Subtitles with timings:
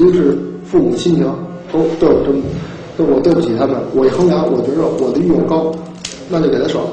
[0.00, 1.30] 一个是父母亲情
[1.70, 2.40] 都都有这么，
[2.96, 5.70] 都我对不起他们，我一衡量，我觉得我的欲望高，
[6.30, 6.86] 那就给他爽。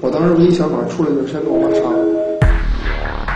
[0.00, 2.19] 我当时唯一想法出来就是先把我妈杀。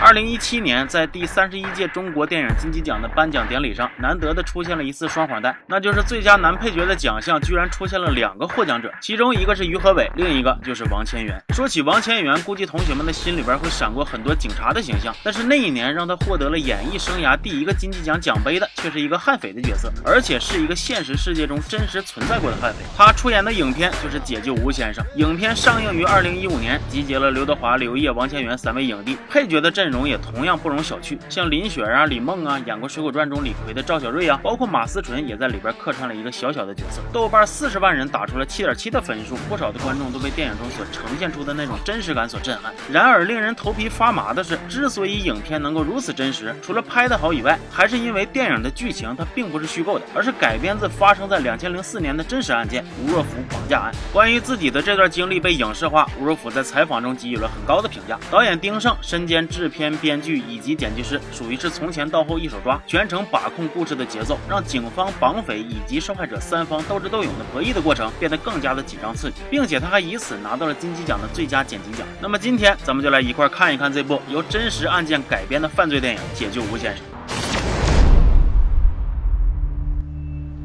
[0.03, 11.41] 二零一七年，在第三十一届中国电影金鸡奖的颁奖典礼上，难得的出现了一次双黄蛋，那就是最佳男配角的奖项居然出现了两个获奖者，其中一个是于和伟，另一个就是王千源。
[11.55, 22.83] 说起王千源，估计同学们的心里边会闪过很多警察的形象，但是那一年让他获得了演艺生涯第一个金鸡奖奖杯的，却是一个悍匪的角色，而且是一个现实世界中真实存在过的悍匪。
[22.95, 29.94] 他出演的影片就是《解救吴先生》，影片上映于二零一五年，集结了刘德华、刘烨、王千源三位影帝，配角的阵容。
[29.95, 37.01] 容也同样不容小觑，像林雪啊、李梦啊，演过《水浒传》中李逵的赵小瑞啊，包括马思纯也在里边客串了一个小小的角色。
[37.13, 42.73] 豆瓣四十万人打出了七点七的分数，不少的观众都被电影中所呈现出的那种真实感所震撼。
[42.91, 53.91] 然而，令人头皮发麻的是，之所以影片能够如此真实，除了拍得好以外，还是因为电影的剧情它并不是虚构的，而是改编自发生在两千零四年的真实案件——吴若甫绑架案。
[54.11, 58.19] 关于自己的这段经历被影视化，吴若甫在采访中给予了很高的评价。
[58.31, 59.95] 导演丁晟身兼制片片。
[60.05, 72.05] 编剧以及剪辑师属于是从前到后一手抓，全程把控故事的节奏，让警方、绑匪以及受害者三方斗智斗勇的博弈的过程变得更加的紧张刺激，并且他还以此拿到了金鸡奖的最佳剪辑奖。
[72.21, 77.03] 那么今天咱们就来一块看一看这部由真实案件改编的犯罪电影《解救吴先生》。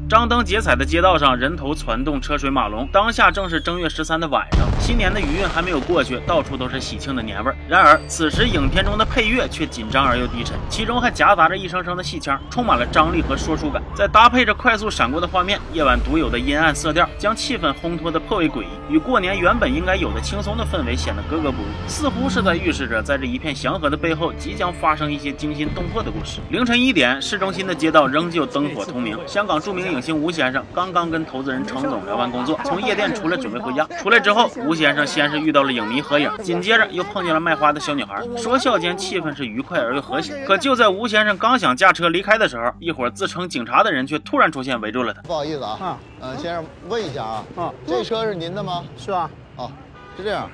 [0.09, 2.85] 张灯结彩的街道上，人头攒动，车水马龙。
[2.91, 7.55] 当下正是正月十三的晚上，新年的余韵还没有过去，到处都是喜庆的年味儿。
[7.65, 13.81] 然而，此时影片中的配乐却紧张而又低沉，其中还夹杂着一声声的戏腔，充满了张力和说书感。
[13.95, 26.41] 再搭配着快速闪过的画面，夜晚独有的阴暗色调，将气氛烘托得颇为诡异，与过年原本应该有的轻松的氛围显得格格不入，似乎是在预示着，在这一片祥和的背后，即将发生一些惊心动魄的故事。
[26.49, 29.17] 凌晨一点，市中心的街道仍旧灯火通明。
[29.25, 30.01] 香港著名影。
[30.01, 33.85] 星吴先生刚刚跟投资人程总聊完工作，从夜店出来准备回家。
[34.01, 38.19] 出来之后，吴先先生先是遇到了影迷合影，紧接着又碰见了卖花的小女孩。
[38.35, 40.43] 说笑间，气氛是愉快而又和谐。
[40.43, 45.21] 可就在吴先生刚想驾车离开的时候，一伙自称警察的人却突然出现，围住了他。
[45.21, 48.83] 不好意思啊，嗯，先生，问一下啊，嗯，这车是您的吗？
[48.97, 49.29] 是啊。
[49.57, 49.71] 哦，
[50.17, 50.49] 是这样，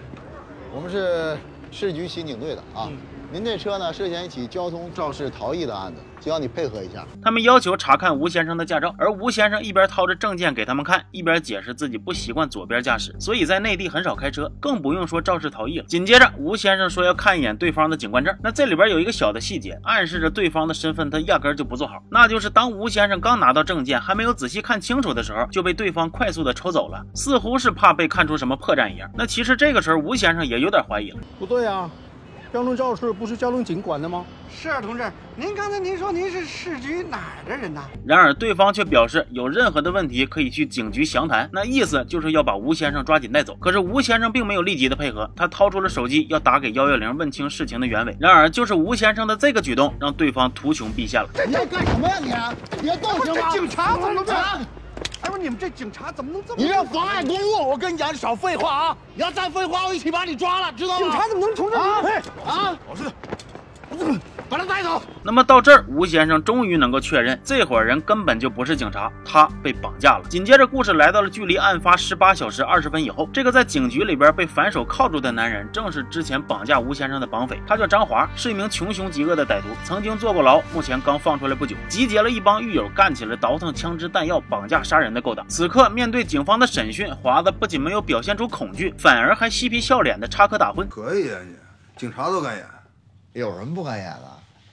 [0.75, 1.38] 我们是
[1.71, 2.89] 市局刑警队的啊。
[3.29, 7.05] 您这车呢，涉嫌一起交通肇事逃逸的案子，希望你配合一下。
[7.21, 15.85] 他们要求查看吴先生的驾照，而吴先生一边掏着证件给他们看，一边解释自己不习惯左边驾驶，所以在内地很少开车，更不用说肇事逃逸了。
[15.88, 18.33] 紧接着，吴先生说要看一眼对方的警官证。
[18.41, 29.11] 那这里边有一个小的细节，暗示着对方的身份他压根就不做好，那就是当吴先生刚拿到证件，还没有仔细看清楚的时候，就被对方快速的抽走了，似乎是怕被看出什么破绽一样。
[29.17, 31.91] 那其实这个时候，吴先生也有点怀疑了，不对啊。
[32.53, 34.25] 交通肇事不是交通警管的吗？
[34.50, 35.03] 是啊，同志，
[35.35, 37.84] 您刚才您说您是市局哪儿的人呢？
[38.06, 43.56] 然而对方却表示有任何的问题可以去警局详谈，那意思就是要把吴先生抓紧带走。
[43.59, 48.16] 可是吴先生并没有立即的配合，他掏出了手机要打给幺幺零问清事情的原委。
[48.19, 51.30] 然而就是吴先生的这个举动让对方图穷匕现了。
[51.46, 52.81] 你要干什么呀你？
[52.81, 53.50] 你要动行吗？
[53.52, 54.59] 警察怎么这样？
[55.35, 56.61] 你们这警察怎么能这么？
[56.61, 57.69] 你这妨碍公务！
[57.69, 58.97] 我跟你讲，你少废话啊！
[59.15, 60.99] 你要再废话，我一起把你抓了，知道吗？
[60.99, 61.77] 警察怎么能从这？
[61.77, 62.01] 啊
[62.45, 62.79] 啊！
[62.88, 63.11] 老师，
[64.50, 65.02] 把他带走。
[65.24, 70.24] 那么到这儿，吴先生终于能够确认，这伙人根本就不是警察，他被绑架了。
[70.30, 73.30] 紧接着，故事来到了距离案发十八小时二十分以后。
[73.34, 85.46] 这个在警局里边被反手铐住的男人，正是之前绑架吴先生的绑匪，他叫张华，是一名穷凶极恶的歹徒，曾经坐过牢，目前刚放出来不久，集结了一帮狱友，干起了倒腾枪支弹药、绑架杀人的勾当。
[85.50, 90.88] 此刻面对警方的审讯，华子不仅没有表现出恐惧，反而还嬉皮笑脸的插科打诨。
[90.88, 91.56] 可以啊，你
[91.97, 92.66] 警察都敢演，
[93.38, 94.24] 有什么不敢演的？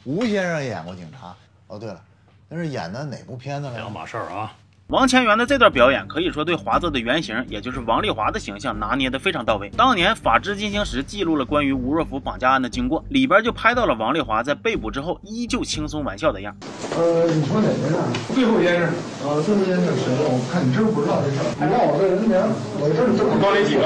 [0.04, 1.34] 吴先生演过警察。
[1.66, 2.00] 哦，对了，
[2.48, 3.80] 那是演的哪部片子来着？
[3.80, 4.50] 两码事儿啊。
[4.86, 9.68] 王千源的这段表演可以说对华子的原型，也就是王丽华的形象拿捏得非常到位。
[9.76, 16.56] 当年《法制进行时》记录了关于吴若甫绑架案的经过，里边就拍到了王丽华在被捕之后依旧轻松玩笑的样。
[16.96, 17.98] 呃，你说哪个呢？
[18.34, 18.88] 最后一件事。
[19.24, 20.04] 呃，最后一件事谁？
[20.24, 21.52] 我看你知不知道这事儿？
[21.60, 22.32] 你让我这人名，
[22.80, 23.36] 我这是这么。
[23.40, 23.84] 高你几个？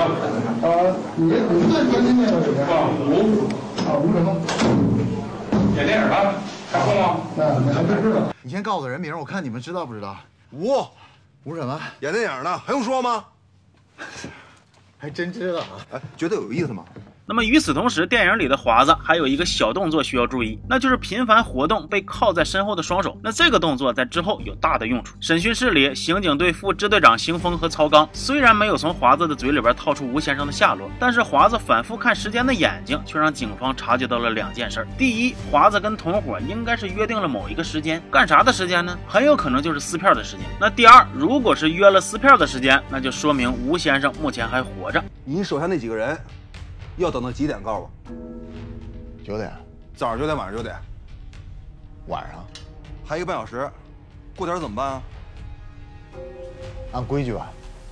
[0.63, 2.63] 呃，你你最关心那个谁？
[2.63, 3.68] 啊，吴。
[3.88, 4.37] 啊，吴什么？
[5.75, 6.35] 演电影的，
[6.70, 7.17] 还空吗？
[7.35, 8.20] 那你还真知道？
[8.43, 10.14] 你先告诉我人名，我看你们知道不知道？
[10.50, 10.85] 吴，
[11.44, 11.81] 吴什么？
[12.00, 13.25] 演电影的，还用说吗？
[14.99, 15.81] 还真知道啊！
[15.93, 16.85] 哎，觉得有意思吗？
[17.29, 23.19] 那么与此同时，电影里的华子还有一个小动作需要注意，那就是频繁活动被靠在身后的双手。
[23.23, 25.15] 那这个动作在之后有大的用处。
[25.21, 34.89] 审讯室里，刑警队副支队长邢峰和曹刚虽然没有从华子的嘴里边套出吴先生的下落，但是华子反复看时间的眼睛却让警方察觉到了两件事。
[34.97, 38.99] 第一，华子跟同伙应该是约定了某一个时间，干啥的时间呢？
[39.07, 40.47] 很有可能就是撕票的时间。
[40.59, 45.05] 那第二，如果是约了撕票的时间，那就说明吴先生目前还活着。
[45.27, 46.19] 你手下那几个人，
[46.99, 47.91] 要等到几点告诉我？
[49.25, 49.53] 九点
[49.97, 50.75] 早上九点，晚上九点，
[52.09, 52.45] 晚上，
[53.06, 53.71] 还一个半小时，
[54.37, 55.03] 过点怎么办啊？
[56.93, 57.47] 按规矩办，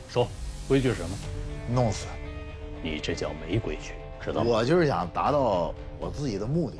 [0.09, 0.27] 说，
[0.67, 1.17] 规矩是什么？
[1.73, 2.07] 弄死。
[2.83, 4.51] 你这叫没规矩，知道吗？
[4.51, 6.77] 我就是想达到我自己的目的，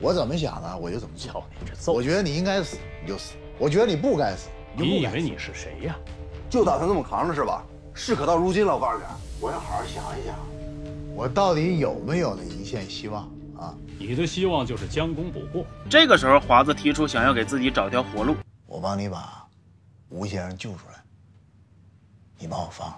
[0.00, 1.32] 我怎么想的我就怎么做。
[1.32, 1.92] 瞧你这揍！
[1.92, 5.16] 我觉得你应该死，你就死；我觉得你不该死，你就不该死。
[5.16, 5.96] 你以为你是谁呀？
[6.50, 7.64] 就打算这么扛着是吧？
[7.94, 9.04] 事可到如今了，我告诉你，
[9.40, 10.34] 我要好好想一想，
[11.20, 13.24] 我到底有没有那一线希望
[13.54, 13.76] 啊？
[13.98, 15.66] 你的希望就是将功补过。
[15.86, 18.34] 这个时候，华子提出想要给自己找条活路。
[18.66, 19.46] 我帮你把
[20.08, 21.04] 吴先生救出来，
[22.38, 22.90] 你把我放。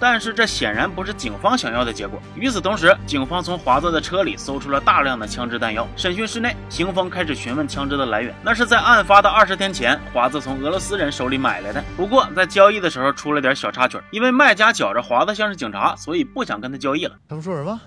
[0.00, 2.18] 但是这显然不是警方想要的结果。
[2.34, 5.86] 与此同时，警方从华子的车里搜出了大量的枪支弹药。
[5.94, 11.84] 审讯室内，邢峰开始询问枪支的来源，那是在案发的二十天前，华子从俄罗斯人手里买来的。
[11.96, 17.14] 不过在交易的时候出了点小插曲，因为卖家觉着华子像是警察，所以不想跟他交易了。
[17.28, 17.80] 他们说什么？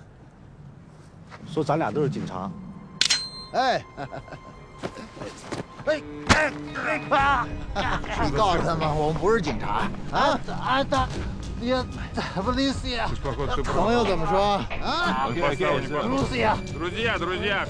[1.52, 2.50] 说咱俩都是警察。
[3.52, 3.84] 哎，
[5.86, 6.52] 哎哎
[7.10, 7.48] 哎！
[8.24, 10.38] 你告诉他们，我们不是警察啊！
[10.48, 11.06] 啊，他，
[11.64, 11.72] 你
[12.42, 13.02] 不理解。
[13.64, 15.26] 朋友怎么说啊？
[15.26, 16.50] 不理解。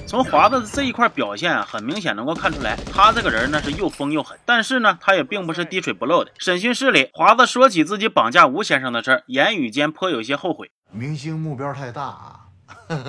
[0.05, 4.37] 从华子的这一块表现啊，很明显能够看出来，他这个人呢是又疯又狠。
[4.45, 6.31] 但是呢，他也并不是滴水不漏的。
[6.39, 10.69] 审讯室里，华子说起自己绑架吴先生的事儿，言语间颇有些后悔。
[10.91, 12.41] 明星目标太大啊，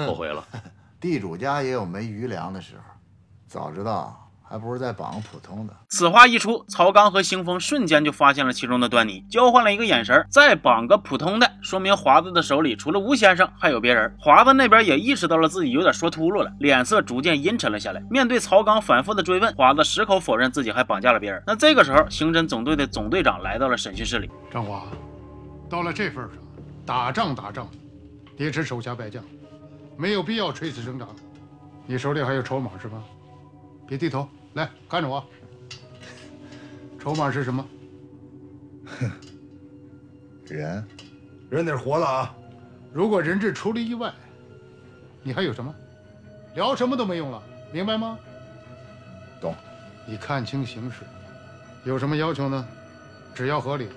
[0.06, 0.44] 后悔了。
[1.00, 2.83] 地主家也有没余粮的时候，
[3.49, 5.76] 早知道还不如再绑个普通的。
[5.88, 10.25] 此话一出，曹刚和邢峰瞬间就发现了其中的端倪，交换了一个眼神。
[10.31, 14.14] 再绑个普通的，说明华子的手里除了吴先生还有别人。
[14.19, 18.00] 华子那边也意识到了自己有点说秃噜了，脸色逐渐阴沉了下来。
[18.08, 21.42] 面对曹刚反复的追问，华子矢口否认自己还绑架了别人。
[21.46, 24.31] 那这个时候，刑侦总队的总队长来到了审讯室里。
[24.52, 24.84] 张华，
[25.69, 26.38] 到了这份上，
[26.84, 27.69] 打仗打仗，
[28.37, 29.22] 也是手下败将，
[29.96, 31.06] 没有必要垂死挣扎。
[31.87, 33.02] 你手里还有筹码是吧？
[33.87, 35.25] 别低头，来看着我。
[36.99, 37.65] 筹码是什么？
[40.47, 40.87] 人，
[41.50, 42.35] 人得是活的啊！
[42.93, 44.12] 如果人质出了意外，
[45.23, 45.75] 你还有什么？
[46.55, 47.43] 聊什么都没用了，
[47.73, 48.19] 明白吗？
[49.41, 49.55] 懂。
[50.09, 51.03] 你看清形势，
[51.85, 52.67] 有什么要求呢？
[53.35, 53.88] 只要合理，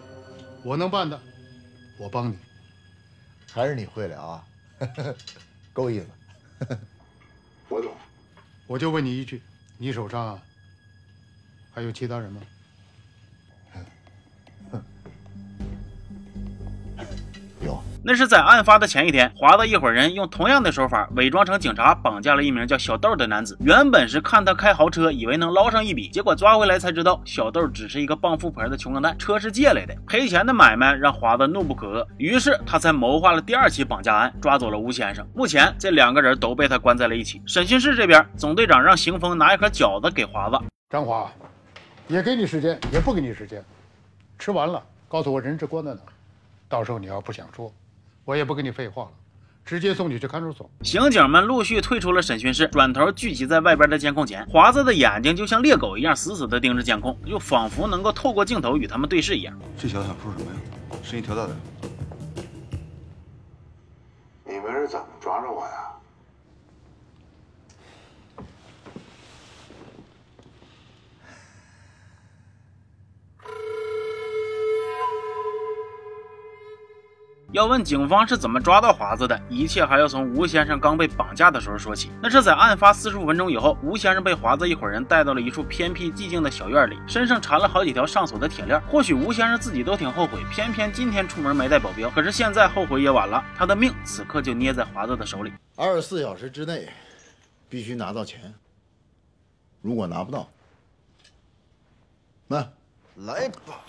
[0.63, 1.19] 我能办的，
[1.99, 2.37] 我帮你。
[3.51, 4.45] 还是你会聊啊？
[5.73, 6.07] 够意思。
[7.69, 7.91] 我懂。
[8.67, 9.41] 我就问你一句，
[9.81, 10.41] 你手上
[11.69, 12.41] 还有其他人吗？
[17.69, 17.81] 有。
[18.03, 23.57] 那是在案发的前一天，华子一伙人用同样的手法伪装成警察，绑架了一名叫小豆的男子。
[23.59, 29.93] 原本是看他开豪车，以为能捞上一笔，结果抓回来才知道，小豆只是一个傍富婆的穷光蛋，车是借来的。
[30.07, 35.27] 赔钱的买卖让华子怒不可遏，于是他才谋划了第二起绑架案，抓走了吴先生。
[35.35, 37.41] 目前这两个人都被他关在了一起。
[37.45, 40.57] 审讯室这边，总队长让邢峰拿一盒饺子给华子。
[40.89, 41.29] 张华，
[42.07, 43.61] 也给你时间，也不给你时间，
[44.39, 45.99] 吃完了告诉我人质关在哪，
[46.69, 47.73] 到时候你要不想说。
[48.25, 49.11] 我也不跟你废话了，
[49.65, 50.69] 直接送你去看守所。
[50.83, 54.45] 刑警们陆续退出了审讯室，转头聚集在外边的监控前。
[54.45, 59.57] 华子的眼睛就像猎狗一样，死死地盯着监控，又仿佛能够透过镜头与他们对视一样。
[59.79, 60.61] 这小子想说什么呀？
[61.01, 61.57] 声音调大点。
[64.45, 65.89] 你们是怎么抓着我呀？
[77.59, 82.09] 要问警方是怎么抓到华子的，一切还要从吴先生刚被绑架的时候说起。
[82.21, 88.79] 那是在案发四十五分钟以后，吴先生被华子一伙人带到了一处偏僻寂静的小院里，身上缠了好几条上锁的铁链。
[88.83, 92.09] 或许吴先生自己都挺后悔，偏偏今天出门没带保镖。
[92.11, 95.51] 可是现在后悔也晚了，他的命此刻就捏在华子的手里。
[95.75, 96.87] 二十四小时之内
[97.67, 98.53] 必须拿到钱，
[99.81, 100.47] 如果拿不到，
[102.47, 102.65] 那
[103.17, 103.81] 来吧。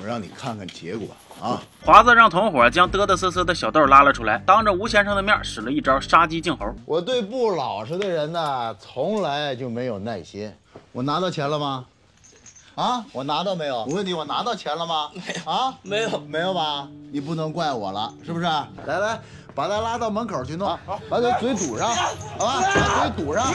[0.00, 1.08] 我让你看看结果
[1.42, 1.60] 啊！
[1.84, 6.72] 华子让同伙将嘚嘚瑟瑟的小豆拉了出来，当着吴先生的面使了一招杀鸡儆猴。
[6.84, 10.52] 我对不老实的人呢，从来就没有耐心。
[10.92, 11.84] 我拿到钱了吗？
[12.76, 13.78] 啊，我拿到没有？
[13.84, 15.10] 我问你，我拿到钱了吗？
[15.14, 16.88] 没有啊，没有，没有吧？
[17.10, 18.44] 你不能怪我了，是不是？
[18.44, 19.20] 来来，
[19.52, 20.78] 把他拉到门口去弄，
[21.10, 21.88] 把他嘴堵上，
[22.38, 22.60] 好吧？
[22.62, 23.52] 把嘴堵上。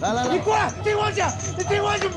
[0.00, 2.10] 来来来，你过来，听我讲，你听我讲。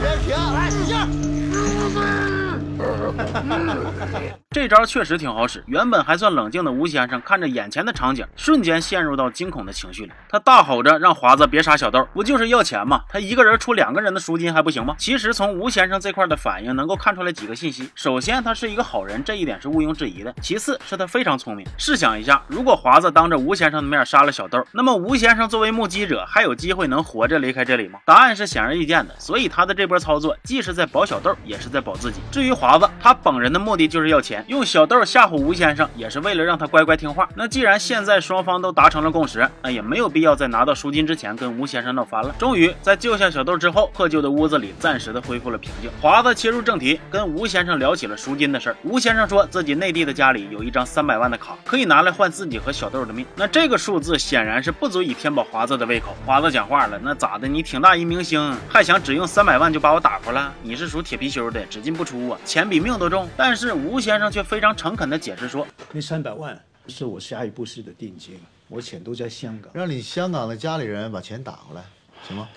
[0.00, 2.45] 别停，来使劲。
[4.50, 5.62] 这招确实挺好使。
[5.66, 10.12] 原本还算冷静的吴先生看着眼前的场景，瞬间陷入到惊恐的情绪里。
[10.28, 13.02] 他大吼着让华子别杀小豆，不就是要钱吗？
[13.08, 14.94] 他一个人出两个人的赎金还不行吗？
[14.98, 17.90] 其实从吴先生这块的反应能够看出来几个信息。
[17.94, 20.34] 首先，他是一个好人，这一点是毋庸置疑的。
[20.40, 21.66] 其次，是他非常聪明。
[21.76, 27.98] 试想一下，如果华子当着吴先生的面杀了小豆，那么吴先生作为目击者还有机会能活着离开这里吗？
[28.06, 29.14] 答案是显而易见的。
[29.18, 32.20] 所以他的这波操作既是在保小豆，也是在保自己。
[32.30, 37.28] 至于华子，他本人的目的就是要钱，用小豆吓唬吴先生，也是为了让他乖乖听话。
[37.34, 42.34] 那既然现在双方都达成了共识，那也没有必要在拿到赎金之前跟吴先生闹翻了。
[42.38, 45.90] 终于在救下小豆之后，破旧的屋子里暂时的恢复了平静。
[46.00, 48.76] 华子切入正题，跟吴先生聊起了赎金的事儿。
[48.82, 53.26] 吴先生说自己内地的家里有一张三百万的卡，可以拿来换自己和小豆的命。
[53.36, 56.16] 那这个数字显然是不足以填饱华子的胃口。
[56.24, 57.46] 华子讲话了，那咋的？
[57.46, 60.52] 你挺大一明星，还想只用三百万就把我打发了？
[60.62, 63.28] 你是属铁貔貅的，只进不出啊，钱比命都重。
[63.36, 66.58] 但是吴先生却非常诚恳地解释说：“那三百万
[66.88, 71.84] 是我下一步事的定金，我钱都在香港，让你香港的家里人把钱打过来，
[72.26, 72.48] 行吗？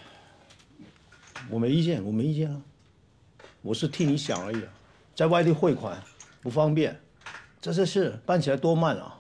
[1.50, 2.62] 我没意见，我没意见啊，
[3.62, 4.72] 我是替你想而已啊。
[5.13, 6.01] 在外地汇款
[6.39, 6.98] 不方便，
[7.60, 9.20] 这些事办起来多慢啊！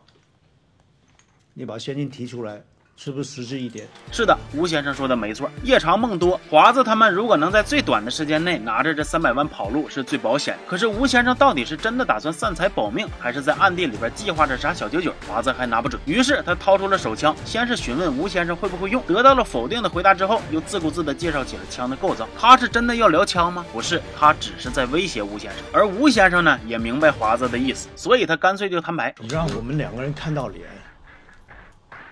[1.55, 2.63] 你把现金提出来。”
[3.01, 3.87] 是不是实质一点？
[4.11, 5.49] 是的，吴先生说的没错。
[5.63, 10.57] 夜长梦多，华子他们如果能在最短的时间内拿着这三百万跑路，是最保险。
[10.67, 15.13] 可是吴先生到底是真的打算散财保命，还是在暗地里边计划着啥小九九？
[15.25, 16.01] 华子还拿不准。
[16.03, 22.27] 于是他掏出了手枪，先是询问吴先生会不会用，得到了否定的回答之后，又自顾自地介绍起了枪的构造。
[22.37, 23.65] 他是真的要聊枪吗？
[23.71, 25.61] 不是，他只是在威胁吴先生。
[25.71, 30.65] 而吴先生呢，也明白华子的意思，所以他干脆就摊牌，你让我们两个人看到脸。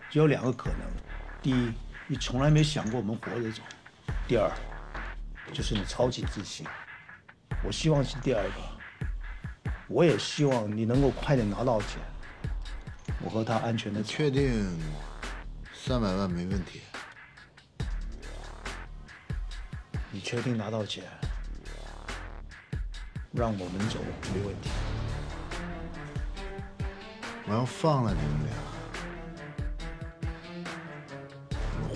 [0.10, 0.80] 只有两个可能：
[1.42, 1.74] 第一，
[2.08, 3.62] 你从来没想过我们活着走；
[4.28, 4.50] 第二，
[5.52, 6.66] 就是你超级自信。
[7.64, 12.00] 我希望是第二个，我也希望你能够快点拿到钱，
[13.22, 14.02] 我和他安全的。
[14.02, 14.66] 确定
[15.74, 16.82] 三百万没问题？
[20.10, 21.04] 你确定拿到钱，
[23.34, 24.00] 让我们走
[24.34, 24.70] 没问题？
[27.46, 28.76] 我要放了你们俩。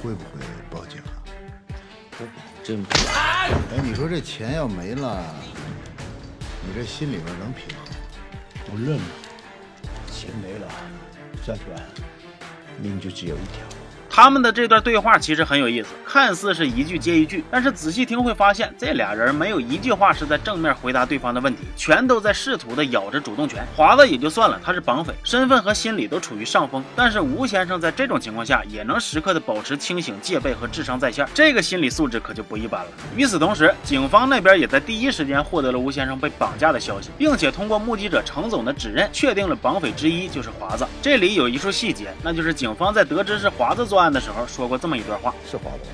[0.01, 0.39] 会不会
[0.69, 1.13] 报警啊？
[2.63, 2.89] 真不。
[3.07, 3.51] 哎，
[3.83, 5.23] 你说这钱要没了，
[6.65, 7.85] 你这心里边能平衡？
[8.73, 9.03] 我认了，
[10.11, 10.67] 钱没了，
[11.45, 11.83] 再不然
[12.81, 13.63] 命就只有一条。
[14.09, 23.65] 他们的这段对话其实很有意思，看似是一句接一句，但是仔细听会发现，这俩人没有一句话是在正面回答对方的问题，全都在试图的咬着主动权。
[23.77, 32.91] 华子也就算了，他是绑匪，身份和心理都处于上风，但是吴先生在这种情况下也能时刻的保持清醒、戒备和智商在线，这个心理素质可就不一般了。
[33.15, 40.85] 与此同时，警方那边也在第一时间获得了吴先生被绑架的消息，并且通过目击者程总的指认，确定了绑匪之一就是华子。
[41.01, 45.89] 这里有一处细节，那就是警方在得知是华子作案的时候说过这么一段话，是华子，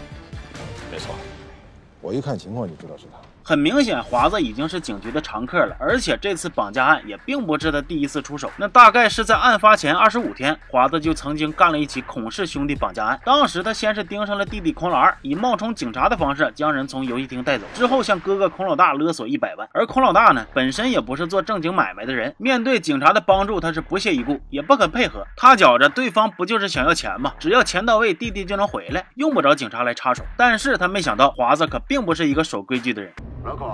[2.08, 3.27] 我一看情况就知道是他。
[3.48, 8.52] 很明显，华子已经是警局的常客了，而且这次绑架案也并不是他第一次出手。
[8.58, 13.18] 那大概是在案发前二十五天，华子就曾经干了一起孔氏兄弟绑架案。
[13.24, 19.66] 当时他先是盯上了弟弟孔老二，以冒充警察的方式将人从游戏厅带走，之后向哥哥孔老大勒索一百万。
[19.72, 25.26] 而孔老大呢，本身也不是做正经买卖的人，面对警察的帮助，他是不屑一顾，也不肯配合。
[25.38, 27.32] 他觉着对方不就是想要钱吗？
[27.40, 30.22] 只要钱到位，弟弟就能回来，用不着警察来插手。
[30.36, 33.14] 但是他没想到，华子可并不是一个守规矩的人。
[33.44, 33.70] 老孔，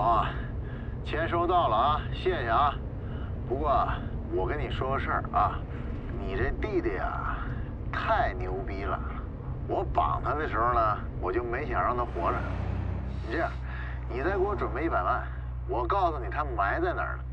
[1.04, 2.74] 钱收到了啊，谢谢啊。
[3.48, 3.88] 不过
[4.32, 5.58] 我跟你说个事儿啊，
[6.18, 7.36] 你这弟弟啊，
[7.90, 8.98] 太牛逼了。
[9.66, 12.36] 我绑他的时候呢，我就没想让他活着。
[13.26, 13.50] 你这样，
[14.08, 15.22] 你再给我准备一百万，
[15.66, 17.24] 我告诉你他埋在哪儿了。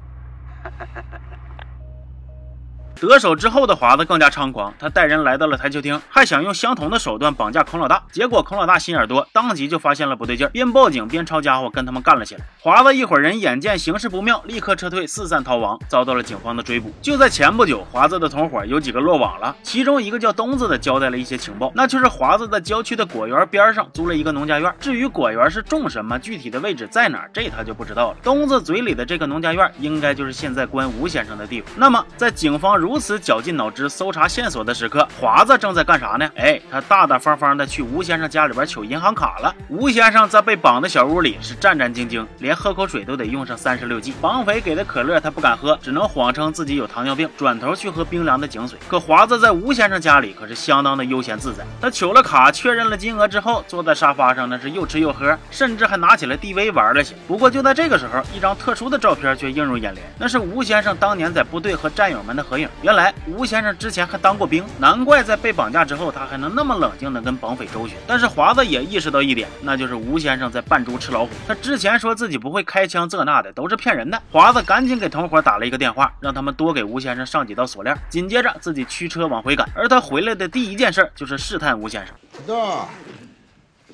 [3.02, 8.04] 得手之后的华子更加猖狂，他带人来到了台球厅，还想用相同的手段绑架孔老大。
[8.12, 12.46] 结果孔老大心眼多，当即就发现了不对劲，边报警边抄家伙跟他们干了起来。
[12.60, 16.94] 华子一伙人眼见形势不妙，立刻撤退，四散逃亡，遭到了警方的追捕。
[17.02, 24.72] 就在前不久，华子的同伙有几个落网了，其中一个叫东子的交代了一些情报，那就是华子在郊区的果园边上租了一个农家院。
[24.80, 28.18] 至于果园是种什么，具体的位置在哪，这他就不知道了。
[28.22, 31.72] 东子嘴里的这个农家院，应该就是现在关吴先生的地方。
[31.76, 36.30] 那么在警方如如此绞尽脑汁搜查线索的时刻，华子正在干啥呢？
[36.36, 39.56] 哎，他大大方方的去吴先生家里边取银行卡了。
[39.70, 44.14] 吴先生在被绑的小屋里是战战兢兢，连喝口水都得用上三十六计。
[44.20, 48.78] 绑匪给的可乐他不敢喝，只能谎称自己有糖尿病，转头去喝冰凉的井水。
[48.90, 51.64] 可华子在吴先生家里可是相当的悠闲自在。
[51.80, 57.16] 他取了卡，确认了金额之后，坐在沙发上那是又吃又喝，甚至还拿起了 DV 玩了些。
[57.26, 62.68] 不过就在这个时候，一张特殊的照片却映入眼帘，那是吴先生当年在部队和战友们的合影。
[62.82, 67.96] 原来吴先生之前还当过兵，难怪在被绑架之后，他还能那么冷静的跟绑匪周旋。
[68.08, 71.30] 但是华子也意识到一点，那就是吴先生在扮猪吃老虎。
[71.48, 74.20] 他之前说自己不会开枪，这那的都是骗人的。
[74.32, 77.96] 华子赶紧给同伙打了一个电话，让他们多给吴先生上几道锁链。
[78.10, 82.16] 紧接着自己驱车往回赶，而他回来的第一件事就是试探吴先生。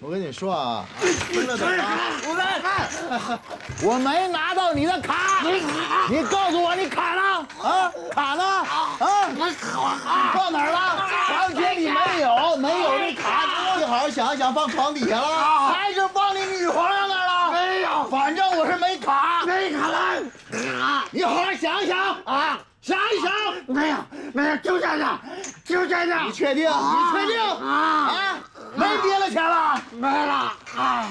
[0.07, 0.85] 我跟你说啊，
[1.29, 1.91] 听着点啊，
[3.83, 5.41] 我没拿到你的卡，
[6.09, 7.45] 你告诉我你卡呢？
[7.61, 8.41] 啊，卡呢？
[8.41, 9.27] 啊，
[10.33, 11.05] 放哪儿了？
[11.27, 17.51] 房间里没有，没有这卡，你好好想想，放床底下了，还是放你女皇上那儿了？
[17.51, 20.23] 没有，反正我是没卡，没卡了。
[21.11, 23.97] 你好好想想啊，想一想，没有，
[24.33, 25.19] 没有，就在这，
[25.65, 26.17] 就在这。
[26.23, 26.69] 你确定？
[26.69, 27.37] 你确定？
[27.67, 28.39] 啊啊，
[28.77, 29.81] 没别的钱了？
[29.91, 31.09] 没了啊！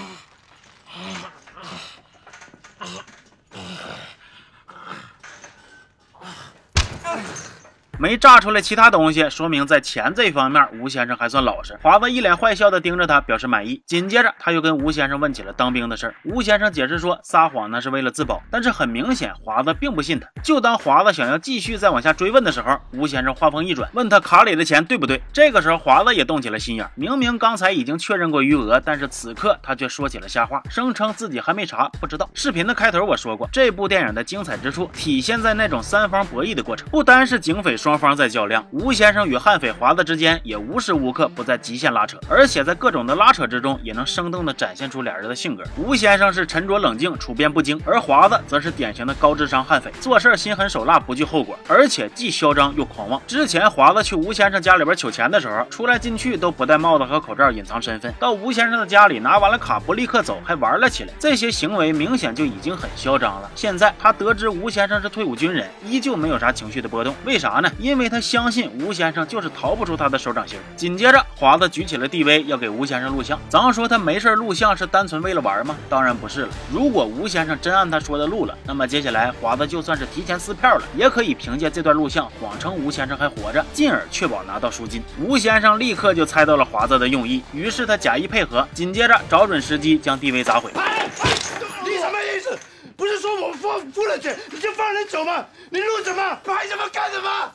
[7.99, 11.79] 没炸出来其他东西，说明在钱这方面，吴先生还算老实。
[11.83, 13.83] 华子一脸坏笑的盯着他，表示满意。
[13.87, 16.15] 紧接着，他又跟吴先生问起了当兵的事儿。
[16.25, 20.27] 吴先生解释说，撒谎那是为了自保，但是很明显，华子并不信他。
[20.43, 25.23] 就当华子想要继续再往下追问的时候，吴先生话锋一转，问他卡里的钱对不对。
[25.33, 32.29] 这个时候，华子也动起了心眼，明明刚才已经确认过余额，但是此刻他却说起了瞎话，声称自己还没查，不知道。
[32.35, 45.63] 视频的开头我说过，这部电影的精彩之处体现在那种三方博弈的过程，不单是警匪双方在较量，吴先生与悍匪华子之间也无时无刻不在极限拉扯，而且在各种的拉扯之中，也能生动的展现出俩人的性格。
[45.77, 53.23] 吴先生是沉着冷静、处变不惊，而华子则是典型的高智商悍匪，做事心狠手辣、不惧后果，而且既嚣张又狂妄。
[53.25, 63.49] 之前华子去吴先生家里边取钱的时候，出来进去都不戴帽子和口罩隐藏身份，到吴先生的家里拿完了卡不立刻走，还玩了起来，这些行为明显就已经很嚣张了。
[63.55, 67.71] 现在他得知吴先生是退伍军人，依旧没有啥情绪的波动，为啥呢？
[67.79, 68.21] 因为他。
[68.27, 70.59] 相信吴先生就是逃不出他的手掌心。
[70.77, 73.39] 紧接着，华子举起了 DV 要给吴先生录像。
[73.49, 75.77] 咱们说他没事录像是单纯为了玩吗？
[75.89, 76.49] 当然不是了。
[76.73, 85.01] 如果吴先生真按他说的录了，那么接下来华子就算是提前撕票了，也可以凭借这段录像谎称吴先生还活着，进而确保拿到赎金。
[85.21, 90.73] 吴先生立刻就猜到了华子的用意，于是他假意配合，紧接着找准时机将 DV 砸毁。
[90.75, 92.59] 你什么意思？
[92.97, 95.45] 不是说我付付了钱你就放人走吗？
[95.71, 96.39] 你录什么？
[96.45, 97.53] 拍什么干什么？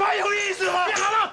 [0.00, 0.86] 拍有意思吗？
[0.88, 1.32] 干嘛？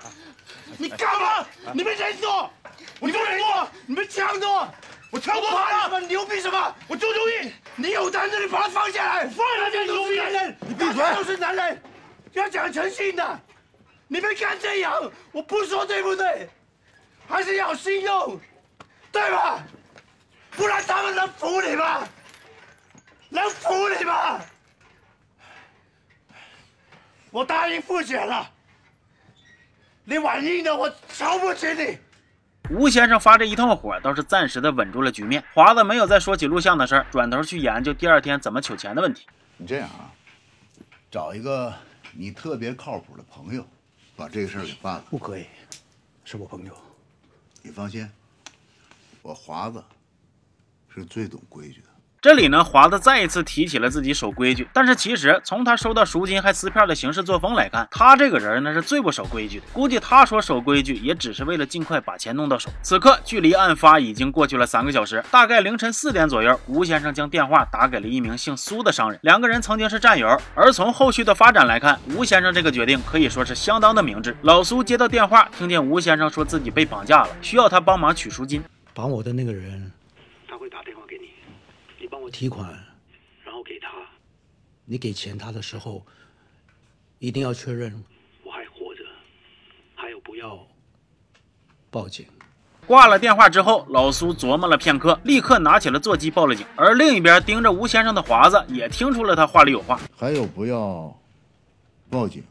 [0.77, 1.45] 你干嘛？
[1.73, 2.51] 你们人多，
[2.99, 4.67] 你们人多，你们枪多，
[5.09, 6.75] 我枪多怕你们牛逼什么？
[6.89, 11.81] 我做牛逼，你有胆子你把他放下来，放下来牛逼男人，你闭嘴，都是男人，
[12.33, 13.39] 要讲诚信的，
[14.09, 16.49] 你们干这样，我不说对不对？
[17.25, 18.37] 还是要信用，
[19.13, 19.63] 对吧？
[20.51, 22.05] 不然他们能服你吗？
[23.29, 24.41] 能服你吗？
[27.31, 28.49] 我答应付钱了，
[30.09, 31.97] 你玩硬的，我瞧不起你。
[32.69, 35.43] 吴先生发这一通火，倒是暂时的稳住了局面。
[35.53, 39.27] 华子没有再说起录像的事儿，转头去研究第二天怎么取钱的问题。
[39.57, 40.09] 你这样啊，
[41.11, 41.73] 找一个
[42.13, 43.67] 你特别靠谱的朋友，
[44.15, 45.03] 把这个事儿给办了。
[45.09, 45.45] 不可以，
[46.23, 46.73] 是我朋友。
[47.61, 48.09] 你放心，
[49.21, 49.83] 我华子
[50.87, 51.86] 是最懂规矩的。
[52.27, 59.65] 这里呢，华子再一次提起了自己守规矩，但是其实从他收到赎金还撕票的行事作风来看，他这个人那是最不守规矩的。
[59.71, 62.69] 估计他说守规矩，也只是为了尽快把钱弄到手。
[62.81, 70.37] 此刻距离案发已经过去了三个小时，大概凌晨四点左右，吴先生将电话打给了一名姓苏的商人，两个人曾经是战友。
[70.53, 74.35] 而从后续的发展来看，吴先生这个决定可以说是相当的明智。
[74.41, 78.61] 老苏接到电话，听见吴先生说自己被绑架了，需要他帮忙取赎金。
[78.93, 79.89] 绑我的那个人，
[82.07, 82.69] 你帮我提款。
[83.43, 83.89] 然后给他，
[84.85, 86.05] 你给钱他的时候，
[87.19, 88.01] 一定要确认
[88.45, 89.03] 我还活着，
[89.93, 90.65] 还有不要
[91.91, 92.25] 报警。
[92.85, 96.65] 挂了电话之后，老苏琢磨了片刻，立刻拿起了座机报了警。
[96.77, 101.13] 而另一边盯着吴先生的华子也听出了他话里有话，还有不要
[102.09, 102.41] 报警，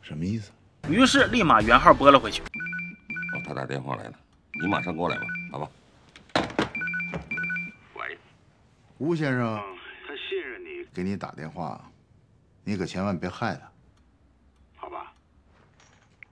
[0.00, 0.50] 什么意思？
[0.88, 2.40] 于是立马原号拨了回去。
[2.40, 4.14] 哦，他打电话来了，
[4.58, 5.68] 你马上过来吧，好吧？
[8.98, 9.56] 吴先生，
[10.06, 11.88] 他信任你，给你打电话，
[12.64, 13.70] 你可千万别害他。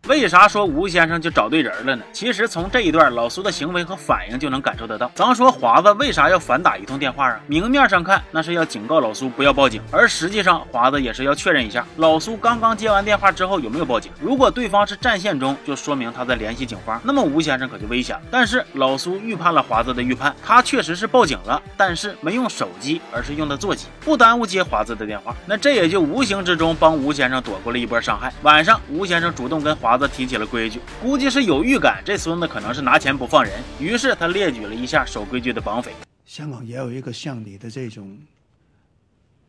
[0.09, 2.05] 为啥说吴先生就找对人了呢？
[2.13, 5.11] 其实从这一段老苏的行为和反应就能感受得到。
[5.17, 7.41] 咱说华子为啥要反打一通电话啊？
[7.49, 14.13] 明面上看那是要警告老苏不要报警，而实际上华子也是要确认一下老苏刚刚接完电话之后有没有报警。
[14.21, 18.23] 如果对方是占线中，就说明他在联系警方，那么吴先生可就危险了。
[18.31, 25.35] 但是老苏预判了华子的预判，他确实是报警了，但是没用手机，而是用的座机，不耽误接华子的电话。
[25.47, 28.33] 那这也就无形之中帮吴先生躲过了一波伤害。
[28.43, 35.93] 晚上，吴先生主动跟华子提起了规矩，估计是有预感这孙子可能是拿钱不放人，于是他列举了一下守规矩的绑匪。
[36.25, 38.19] 香港也有一个像你的这种，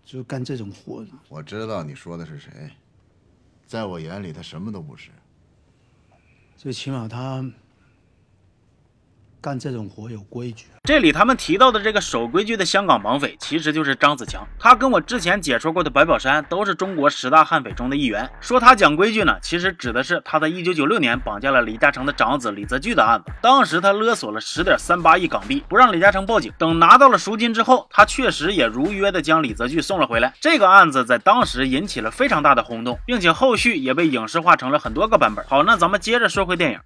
[0.05, 1.09] 就干这种活的。
[1.27, 2.51] 我知道你说的是谁，
[3.65, 5.09] 在我眼里他什么都不是。
[6.55, 7.45] 最起码他
[9.41, 10.65] 干这种活有规矩。
[10.83, 14.47] 这里他们提到的这个守规矩的香港绑匪，其实就是张子强。
[14.57, 18.29] 他跟我之前解说过的白宝山都是中国十大悍匪中的一员。
[18.39, 23.31] 说他讲规矩呢，其实指的是他在一九九六年绑架了李嘉诚的长子李泽钜的案子。
[23.41, 26.53] 当时他勒索了十点三八亿港币，不让李嘉诚报警。
[26.57, 30.33] 等拿到了赎金之后，他确实也如约的将李泽钜送了回来。
[30.39, 35.45] 这个案子在当时引起了非常大的轰动，并且后续也被影视化成了很多个版本。
[35.47, 36.79] 好，那咱们接着说回电影。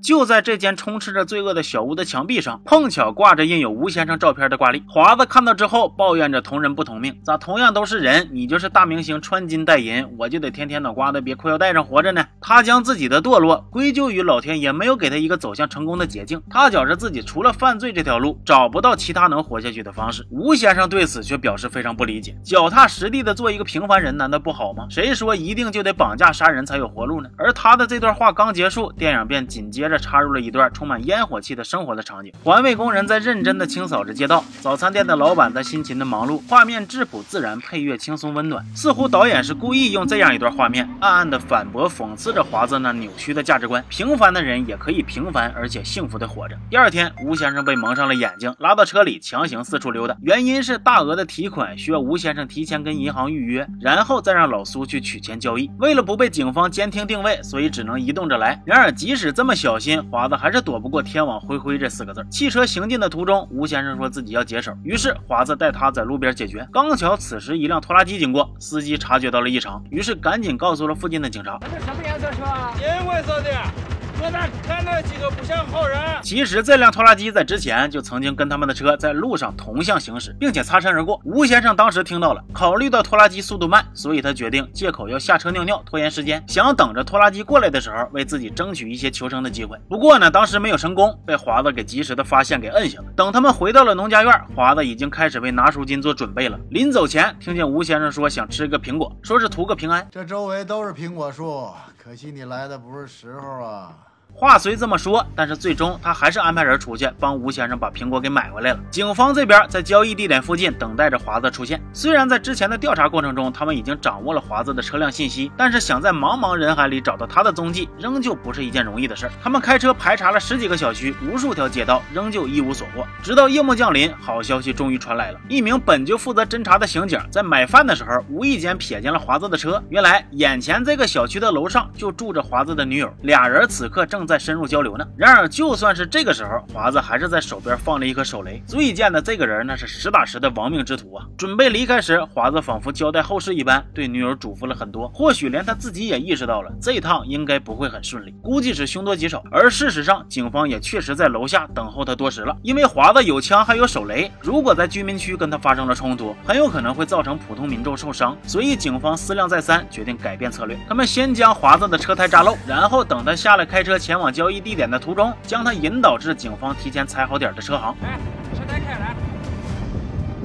[0.00, 4.82] 就在这间充斥着罪恶的小屋的墙壁上，碰巧挂着印有吴先生照片的挂历。
[4.88, 12.26] 华子看到之后，抱怨着同人不同命，咋同样都是人，你就是大明星穿金戴银，我就得天天脑瓜子别裤腰带上活着呢？
[12.40, 20.26] 他将自己的堕落归咎于老天爷没有给他一个走向成功的捷径，他觉着自己除了犯罪这条路，找不到其他能活下去的方式。
[20.30, 24.86] 吴先生对此却表示非常不理解，脚踏实地的做一个平凡人，难道不好吗？
[24.90, 27.28] 谁说一定就得绑架杀人才有活路呢？
[27.36, 29.81] 而他的这段话刚结束，电影便紧接。
[29.82, 46.56] 接着插入了一段充满烟火气的生活的场景，环卫工人在认真的清扫着街道，早餐店的老板在辛勤的忙碌，画面质朴自然，配乐轻松温暖，似乎导演是故意用这样一段画面，暗暗的反驳讽刺着华子那扭曲的价值观：平凡的人也可以平凡而且幸福的活着。
[46.70, 55.68] 第二天，吴先生被蒙上了眼睛，拉到车里强行四处溜达，原因是大额的提款需要吴先生提前跟银行预约，然后再让老苏去取钱交易。
[55.80, 58.62] 为了不被警方监听定位，所以只能移动着来。
[58.64, 59.71] 然而，即使这么小。
[59.72, 62.22] 小心，华子还是躲不过“天网恢恢”这四个字。
[62.28, 66.68] 汽车行进的途中，吴先生说自己要解手，于是华子带他在路边解决。
[66.70, 71.58] 刚巧此时一辆拖拉机经过，司机察觉到了异常，于是赶紧告诉了附近的警察。
[71.62, 72.74] 这什么颜色车啊？
[72.76, 73.91] 银灰色的。
[74.24, 75.98] 我咋看那几个不像好人？
[76.22, 81.20] 其实这辆拖拉机在之前就曾经跟他们的车在路上同向行驶，并且擦身而过。
[81.24, 89.76] 吴先生当时听到了，考虑到拖拉机速度慢，所以他决定借口要下车尿尿，拖延时间，想等着拖拉机过来的时候为自己争取一些求生的机会。
[89.88, 93.06] 不过呢，当时没有成功，被华子给及时的发现给摁下了。
[93.16, 96.56] 等他们回到了农家院，华子已经开始为拿赎金做准备了。
[96.70, 100.06] 临走前，听见吴先生说想吃个苹果，说是图个平安。
[100.12, 101.68] 这周围都是苹果树，
[102.00, 103.92] 可惜你来的不是时候啊。
[104.34, 108.80] 话虽这么说，但是最终他还是安排人出去帮吴先生把苹果给买回来了。
[108.90, 111.80] 警方这边在交易地点附近等待着华子出现。
[111.92, 119.32] 虽然在之前的调查过程中，他们已经掌握了华子的车辆信息，但是想在茫茫人海里找到他的踪迹，仍旧不是一件容易的事儿。
[119.40, 123.06] 他们开车排查了十几个小区、无数条街道，仍旧一无所获。
[123.22, 129.80] 直到夜幕降临，好消息终于传来了：一名本就负责侦查的刑警在买饭的时候，无意间瞥见了华子的车。
[129.88, 134.21] 原来眼前这个小区的楼上就住着华子的女友，俩人此刻正。
[134.22, 135.04] 正在深入交流呢。
[135.16, 138.62] 然而，就算是这个时候，华子还是在手边放了一颗手雷。
[138.64, 141.26] 足以见得这个人，那是实打实的亡命之徒啊！
[141.36, 145.08] 准备离开时，华子仿佛交代后事一般，对女友嘱咐了很多。
[145.08, 149.42] 或许连他自己也意识到了，这一趟应该不会很顺利，估计是凶多吉少。
[149.50, 152.56] 而事实上，警方也确实在楼下等候他多时了。
[152.62, 158.38] 因为华子有枪，还有手雷，如果在居民区跟他发生了冲突，很有可能会造成普通民众受伤。
[158.46, 160.78] 所以，警方思量再三，决定改变策略。
[160.88, 164.11] 他们先将华子的车胎扎漏，然后等他下来开车前。
[164.12, 167.96] 前往交易地点的途中，将他引导至警方提前踩好点的车行。
[168.02, 168.18] 哎，
[168.54, 169.16] 车胎开来。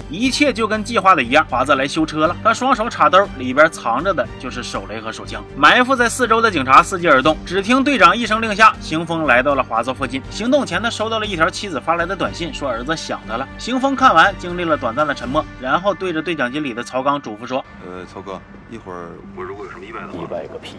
[0.09, 2.35] 一切就跟计划的一样，华子来修车了。
[2.41, 5.43] 他双手插兜，里边藏着的就是手雷和手枪。
[5.57, 7.35] 埋伏在四周的警察伺机而动。
[7.45, 10.21] 只听队长一声令下，邢峰来到了华子附近。
[10.29, 13.45] 行动前，他收到了一条妻子发来的短信，说儿子想他了。
[13.57, 20.77] 邢峰看完，经历了短暂的沉默，然后对着对讲机里的曹刚嘱咐说：“呃，曹哥，一会儿我如果有什么意外的话，意外个屁！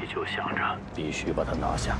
[0.00, 1.96] 你就想着必须把他拿下。”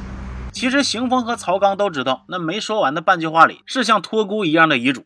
[0.53, 5.05] 其实，邢峰和曹刚都知道，那没说完的半句话里是像托孤一样的遗嘱。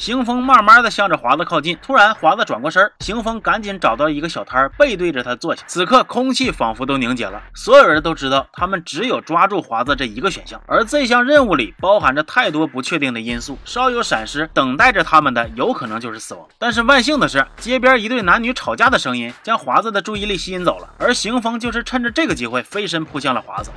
[0.00, 5.62] 邢风慢慢的向着华子靠近，突然华子转过身，邢风赶紧找到一个小摊儿背对着他坐下。
[5.66, 16.48] 此刻空气仿佛都凝结了，所有人都知道他们只有抓住华子这一个选项，而这项任务里包含着太多不确定的因素，稍有闪失，等待着他们的有可能就是死亡。
[16.58, 23.70] 但是万幸的是，街边一对男女吵架的声音将华子的注意力吸引走了，而邢风就是趁着这个机会飞身扑向了华子。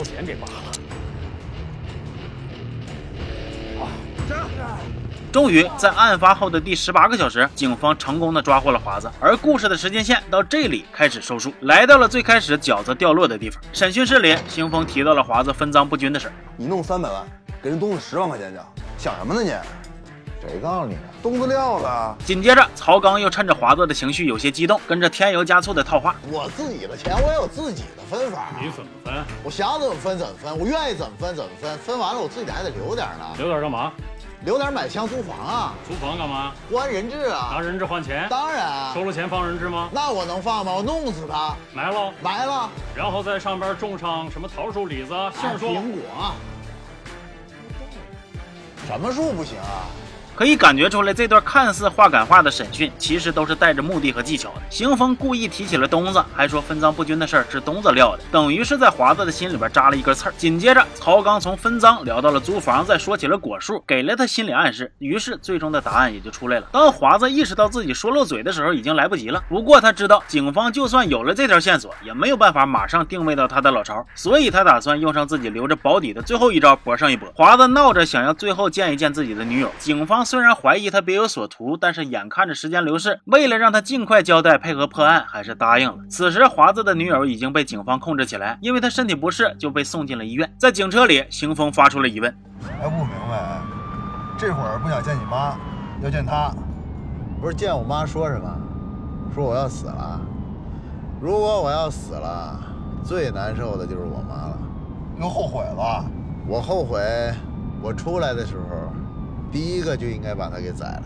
[0.00, 0.54] 把保险给拔了。
[5.30, 13.62] 终于在案发后的第十八个小时，警方成功的抓获了华子，而故事的时间线到这里开始收束，来到了最开始饺子掉落的地方。
[13.72, 17.24] 审讯室里，邢峰提到了华子分赃不均的事你弄三百万，
[17.62, 18.58] 给人东子十万块钱去，
[18.98, 19.52] 想什么呢你？
[20.40, 21.00] 谁告诉你的？
[21.22, 22.16] 东子撂了。
[22.24, 28.48] 紧接着，曹刚又趁着华子的情绪有些激动，跟着添油加醋的套话：“我自己的钱，我有自己的分法。
[28.60, 29.14] 你怎么分？
[29.44, 31.78] 我想怎么分怎么分，我愿意怎么分怎么分。
[31.78, 33.34] 分完了，我自己还得留点呢。
[33.36, 33.92] 留点干嘛？
[34.46, 35.74] 留点买枪租房啊。
[35.86, 36.52] 租房干嘛？
[36.70, 37.50] 还人质啊。
[37.52, 38.26] 拿人质换钱？
[38.30, 38.94] 当然。
[38.94, 39.90] 收了钱放人质吗？
[39.92, 40.72] 那我能放吗？
[40.72, 41.54] 我弄死他。
[41.74, 42.12] 埋了？
[42.22, 42.70] 埋了。
[42.96, 46.32] 然后在上边种上什么桃树、李子、杏树、苹果。
[48.86, 49.84] 什么树不行啊？”
[50.40, 54.62] 可以感觉出来，这段看似话赶话的审讯，其实都是带着目的和技巧的。
[54.70, 60.34] 邢峰故意提起了东子，还说分赃不均的事儿是东子撂的，等于是在华子的心里边扎了一根刺儿。
[60.38, 64.90] 紧接着，曹刚从分赃聊到了租房，再说起了果树，给了他心理暗示。
[64.98, 66.66] 于是，最终的答案也就出来了。
[66.72, 69.44] 当华子意识到自己说漏嘴的时候，已经来不及了。
[69.46, 77.30] 不过他知道，警方就算有了这条线索，也没有办法马上定位到他的老巢，所以他打算用上自己留着保底的最后一招，搏上一搏。
[77.34, 81.00] 华子闹着想要最后见一见自己的女友，警方 虽然怀疑他。
[81.00, 85.98] 别有所图，但是眼看着时间流逝，为了让他尽快交代、配合破案，还是答应了。
[86.08, 90.54] 此时，华子的女友已经被警方控制起来，因为他身体不适，就被送进了医院。
[90.56, 92.32] 在警车里，邢峰发出了疑问
[92.78, 93.60] ：“还不明白，
[94.38, 95.56] 这会儿不想见你妈，
[96.00, 96.54] 要见他，
[97.40, 98.56] 不是见我妈说什么？
[99.34, 100.20] 说我要死了。
[101.20, 102.56] 如果我要死了，
[103.02, 104.58] 最难受的就是我妈了。
[105.18, 106.04] 又后悔了？
[106.46, 107.00] 我后悔，
[107.82, 108.92] 我出来的时候。”
[109.50, 111.02] 第一个就应该把他给宰了。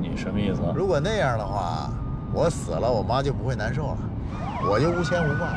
[0.00, 0.60] 你什么意思？
[0.74, 1.90] 如果那样的话，
[2.32, 3.98] 我死了，我妈就不会难受了，
[4.70, 5.48] 我就无牵无挂。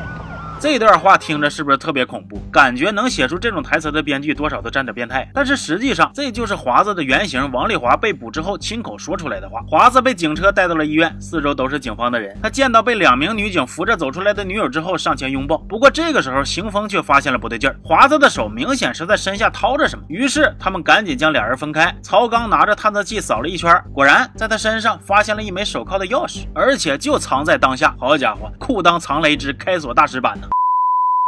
[0.62, 2.40] 这段话听着是不是特别恐怖？
[2.52, 5.28] 感觉能写出这种台词的编剧多少都沾点变态。
[5.34, 9.60] 但是实际上，这就是华子的原型王丽华被捕之后亲口说出来的话。
[9.68, 12.38] 华子被警车带到了医院，四周都是警方的人。
[12.40, 15.58] 他见到被两名女警扶着走出来的女友之后，上前拥抱。
[15.68, 20.04] 不过这个时候，邢峰却发现了不对劲儿，华子的手明显是在身下掏着什么。
[20.08, 21.92] 于是他们赶紧将俩人分开。
[22.02, 27.92] 曹刚拿着探测器扫了一圈，果然在他身上发现了一枚手铐的钥匙，而且就藏在当下。
[27.98, 30.46] 好家伙，裤裆藏雷之，开锁大师版呢！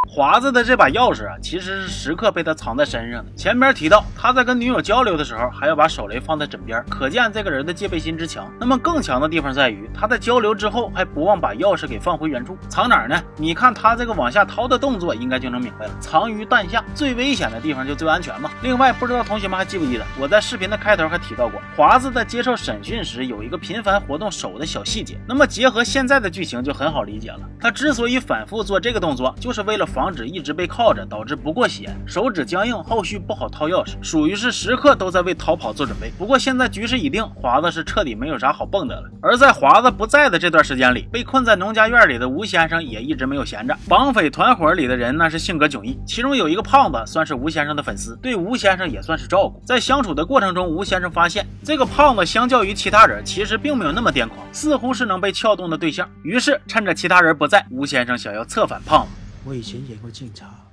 [0.07, 3.33] 华子的这把钥匙啊，其实是时刻被他藏在身上的。
[3.35, 8.49] 前边提到他在跟女友交流的时候，还要把手雷放在枕边，可见这个人的戒备心之强。
[8.61, 13.21] 那么更强的地方在于，他在交流之后还不忘把钥匙给放回原处，藏哪儿呢？
[13.37, 15.93] 你看他这个往下掏的动作，应该就能明白了。
[15.99, 18.51] 藏于弹下，最危险的地方就最安全嘛。
[18.63, 25.19] 另外，不知道同学们还记不记得，我在视频的开头还提到过，华子在接受审讯时有一个频繁活动手的小细节。
[25.27, 29.89] 那么结合现在的剧情就很好理解了，他之所以反复做这个动作，就是为了。
[29.95, 36.11] 防止一直被铐着，导致不过血，手指僵硬，后续不好掏钥匙，属于是时刻都在为逃跑做准备。
[36.19, 39.09] 不过现在局势已定，华子是彻底没有啥好蹦的了。
[39.23, 43.77] 而在华子不在的这段时间里，被困在农家院里的吴先生也一直没有闲着。
[43.89, 49.63] 绑匪团伙里的人那是性格迥异，其中有一个胖子算是吴先生的粉丝，对吴先生也算是照顾。
[49.65, 56.09] 在相处的过程中，吴先生发现这个胖子相较于其他人，其实并没有那么癫狂，似乎是能被撬动的对象。
[56.25, 59.24] 于是趁着其他人不在，吴先生想要策反胖子。
[59.47, 60.67] 我以前演过警察，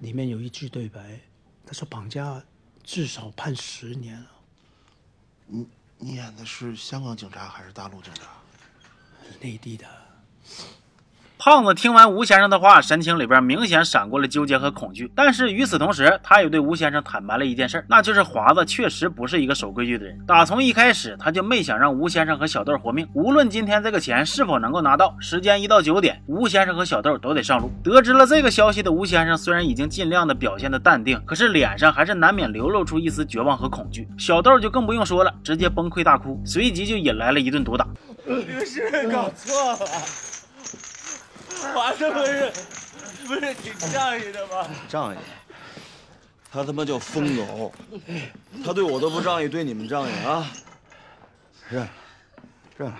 [0.00, 1.20] 里面有一句对白，
[1.66, 2.42] 他说绑架
[2.82, 4.30] 至少判十年了。
[5.46, 5.66] 你
[5.98, 8.30] 你演的是香港警察还是大陆警察？
[9.40, 9.86] 内地的。
[11.44, 15.12] 胖子听完吴先生的话，神情里边明显闪过了纠结和恐惧。
[15.14, 20.18] 但是与此同时，他也对吴先生坦白了一件事，那就是华子确实不是一个守规矩的人。
[20.26, 23.06] 打从一开始，他就没想让吴先生和小豆活命。
[23.12, 27.70] 无论今天这个钱是否能够拿到，时间一到九点，吴先生和小豆都得上路。
[27.84, 34.08] 得知了这个消息的吴先生，虽然已经尽量的表现的淡定，可是脸上还是难免流露出一丝绝望和恐惧。
[34.16, 37.86] 小豆就更不用说了，直接崩溃大哭，随即就引来了一顿毒打。
[38.24, 39.90] 律师搞错了。
[41.72, 42.52] 华子不是
[43.26, 44.66] 不是挺仗义的吗？
[44.88, 45.18] 仗义？
[46.52, 47.72] 他他妈叫疯狗，
[48.64, 50.46] 他对我都不仗义，对你们仗义啊？
[51.68, 51.88] 认了，
[52.76, 52.96] 认了。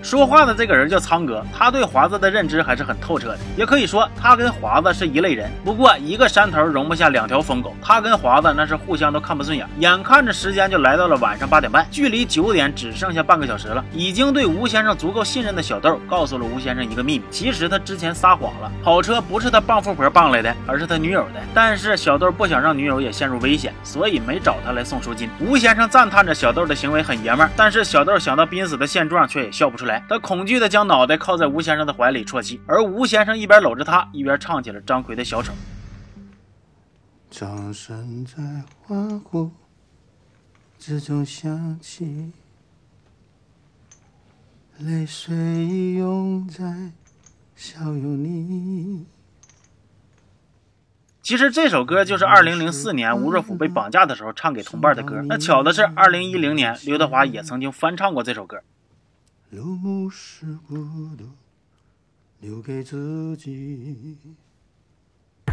[0.00, 5.48] 说话的这个人叫苍哥，他对华子的认知还是很透彻的，也可以说他跟华子是一类人。
[5.64, 9.64] 不过一个山头容不下两条疯狗，他跟华子那是互相都看不顺眼。
[9.78, 13.84] 眼看着时间就来到了晚上八点半，距离九点只剩下半个小时了。
[13.92, 21.40] 已经对吴先生足够信任的小豆告诉了吴先生一个秘密，其实他之前撒谎了，跑车不是他傍富婆傍来的，而是他女友的。
[21.54, 25.30] 但是小豆不想让女友也陷入危险，所以没找他来送赎金。
[25.38, 30.04] 吴先生赞叹着小豆的行为很爷们儿，但是小豆想到濒死的现状，却也笑不出来。
[30.08, 35.52] 他恐惧的将脑袋靠在吴先生的怀里啜泣，而吴先生一边搂着他，一边唱起了张奎的小丑。
[37.30, 38.42] 掌声在
[38.82, 39.50] 欢呼
[40.78, 42.32] 之中响起，
[44.78, 45.34] 泪水
[45.94, 46.92] 涌在
[47.56, 49.06] 笑容里。
[51.22, 55.22] 其实这首歌就是2004年吴若甫被绑架的时候唱给同伴的歌。
[55.22, 58.60] 那巧的是，2010年刘德华也曾经翻唱过这首歌。
[59.52, 60.74] 流逝孤
[61.14, 61.28] 独，
[62.40, 64.16] 留给自己。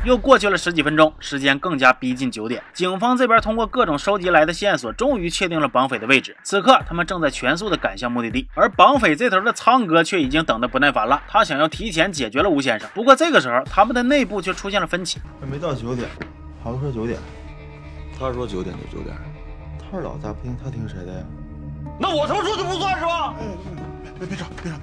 [0.05, 2.63] 又过去了十几分钟，时间更加逼近九点。
[2.73, 6.37] 警方这边通过各种收集来的线索，终于确定了绑匪的位置。
[6.45, 11.21] 此刻，他们正在全速的赶向目的地，而绑匪这头的苍哥却已经等得不耐烦了。
[11.27, 12.89] 他想要提前解决了吴先生。
[12.93, 15.19] 不过这个时候，他们的内部却出现了分歧。
[15.41, 16.07] 还没到九点，
[16.63, 17.19] 好像说九点，
[18.17, 19.13] 他说九点就九点，
[19.77, 21.25] 他是老大不听，他听谁的呀？
[21.99, 23.35] 那我他妈说就不算是吧？
[24.17, 24.77] 别别吵，别吵，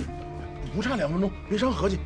[0.75, 1.99] 不差两分钟，别伤和气。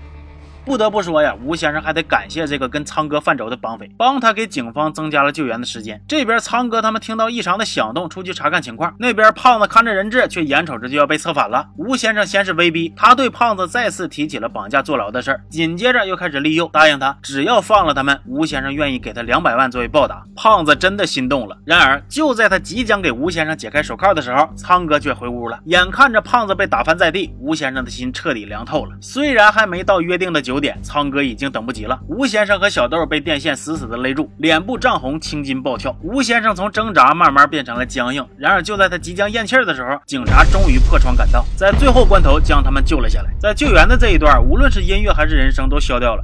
[0.70, 6.00] 不得不说呀，吴先生还得感谢这个跟苍哥犯轴的绑匪，帮他给警方增加了救援的时间。
[6.06, 8.94] 这边苍哥他们听到异常的响动，出去查看情况。
[9.00, 11.66] 那边胖子看着人质，却眼瞅着就要被策反了。
[11.76, 20.22] 吴先生先是威逼，他对胖子再次提起了绑架坐牢的事儿，紧接着又开始利诱，答应他只要放了他们，吴先生愿意给他两百万作为报答。
[20.36, 21.58] 胖子真的心动了。
[21.64, 25.58] 然而就在他即将给吴先生解开手铐的时候，苍哥却回屋了。
[25.64, 28.96] 眼看着胖子被打翻在地，吴先生的心彻底凉透了。
[29.00, 31.98] 虽然还没到约定的九点，苍哥已经等不及了。
[32.08, 35.96] 吴先生和小豆被电线死死的勒住，脸部涨红，青筋暴跳。
[36.02, 38.24] 吴先生从挣扎慢慢变成了僵硬。
[38.36, 43.30] 然而就在他即将咽气儿的时候，警察终于破窗赶到，在最后关头将他们救了下来。
[43.40, 46.22] 在救援的这一段，无论是音乐还是人声都消掉了。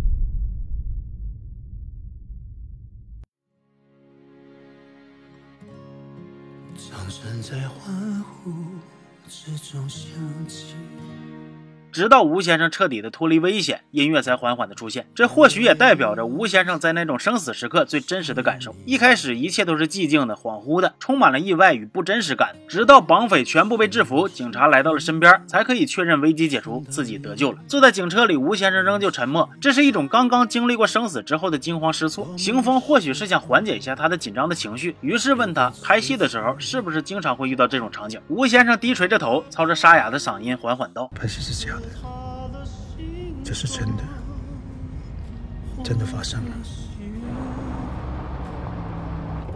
[11.97, 15.07] 直到吴先生彻底的脱离危险，音乐才缓缓的出现。
[15.15, 18.77] 这或许也代表着吴先生在那种生死时刻最真实的感受。
[18.85, 22.55] 一开始一切都是寂静的、恍惚的，充满了意外与不真实感。
[22.69, 27.59] 直到绑匪全部被制服，警察来到了身边，才可以确认危机解除，自己得救了。
[27.67, 32.29] 坐在警车里，吴先生仍旧沉默，这是一种刚刚经历过生死之后的惊慌失措。
[32.37, 38.21] 邢峰或许是想缓解一下他的紧张的情绪，于是问他拍戏的时候是不是经常会遇到这种场景。
[38.29, 41.86] 吴先生低垂着头，操着沙哑的嗓音缓缓道：“拍戏是这样的。”
[43.45, 44.03] 这是真的，
[45.85, 46.51] 真的发生了。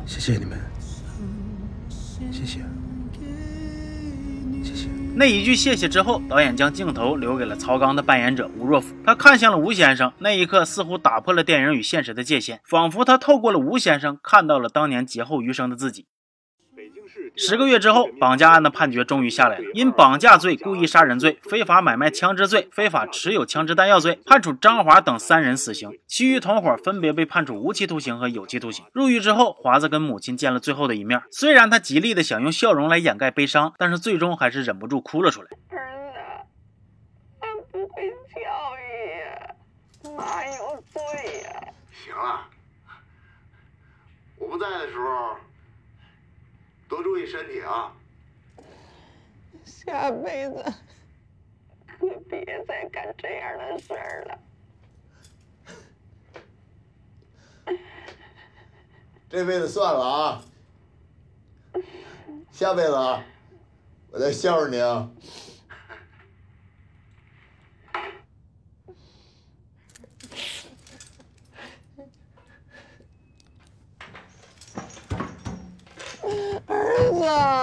[0.06, 0.58] 谢谢你们，
[1.88, 2.60] 谢谢，
[4.62, 4.88] 谢谢。
[5.14, 16.06] 那一句谢谢之后，导演将镜头留给了曹刚的扮演者吴若甫，他看向了吴先生，那一刻似乎打破了电影与现实的界限，仿佛他透过了吴先生看到了当年劫后余生的自己。
[17.37, 19.64] 十个月之后，绑架案的判决终于下来了。
[19.73, 28.85] 因绑架罪、故意杀人罪、非法买卖枪支罪、非法持有枪支弹药罪，判处张华等三人死刑，其余同伙分别被判处无期徒刑和有期徒刑。
[28.92, 31.23] 入狱之后，华子跟母亲见了最后的一面。
[31.31, 35.49] 虽然他极力的想用笑容来掩盖悲伤，但是最终还是忍不住哭了出来。
[35.70, 36.18] 儿子，
[37.40, 38.40] 俺不会教
[40.09, 41.01] 育，妈有罪
[41.44, 41.73] 呀。
[42.05, 42.46] 行了，
[44.37, 45.37] 我不在的时候。
[46.90, 47.96] 多注意身体啊！
[49.64, 50.64] 下辈子
[51.87, 54.38] 可别再干这样的事儿了。
[59.29, 60.44] 这辈子算了啊，
[62.50, 63.24] 下辈子啊，
[64.11, 65.09] 我再孝顺你啊。
[77.28, 77.60] 儿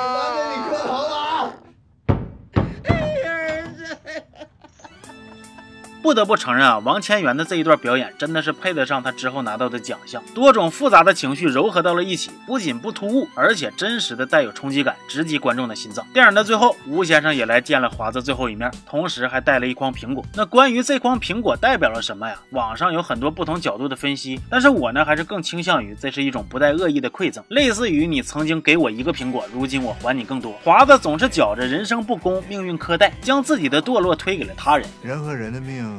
[6.08, 10.24] 不得不承认啊，王千源的这一段表演真的是配得上他之后拿到的奖项。
[10.34, 16.08] 多种复杂的情绪糅合到了一起，不仅不突兀，而且真实的带有冲击感，直击观众的心脏。
[16.14, 20.24] 电影的最后，吴先生也来见了华子最后一面，同时还带了一筐苹果。
[20.34, 22.40] 那关于这筐苹果代表了什么呀？
[22.52, 30.54] 网上有很多不同角度的分析，但是我呢还是更倾向于这是一种不带恶意的馈赠，类似于你曾经给我一个苹果，如今我还你更多。
[30.64, 34.88] 华子总是觉着人生不公，命运苛待，将自己的堕落推给了他人。
[35.04, 35.97] 人和人的命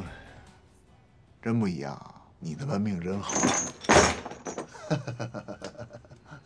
[1.41, 1.99] 真不一样，
[2.39, 3.33] 你他妈命真好。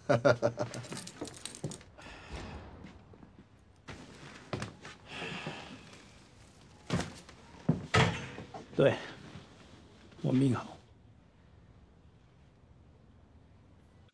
[8.76, 8.96] 对，
[10.22, 10.73] 我命好。